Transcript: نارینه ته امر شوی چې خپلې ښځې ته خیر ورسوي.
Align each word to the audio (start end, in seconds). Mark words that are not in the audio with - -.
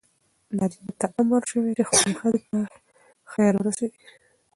نارینه 0.57 0.93
ته 0.99 1.07
امر 1.19 1.41
شوی 1.51 1.71
چې 1.77 1.83
خپلې 1.89 2.13
ښځې 2.19 2.41
ته 2.49 2.59
خیر 3.31 3.53
ورسوي. 3.57 3.97